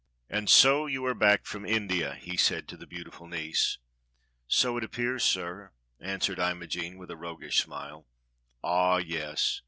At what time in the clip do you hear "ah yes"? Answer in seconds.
8.63-9.59